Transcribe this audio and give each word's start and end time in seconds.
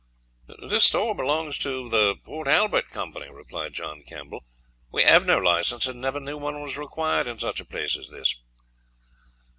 "This 0.67 0.85
store 0.85 1.13
belongs 1.13 1.59
to 1.59 1.87
the 1.87 2.15
Port 2.15 2.47
Albert 2.47 2.89
Company," 2.89 3.27
replied 3.31 3.73
John 3.73 4.01
Campbell. 4.01 4.43
"We 4.91 5.03
have 5.03 5.27
no 5.27 5.37
license, 5.37 5.85
and 5.85 6.01
never 6.01 6.19
knew 6.19 6.39
one 6.39 6.59
was 6.59 6.75
required 6.75 7.27
in 7.27 7.37
such 7.37 7.59
a 7.59 7.65
place 7.65 7.95
as 7.95 8.09
this." 8.09 8.35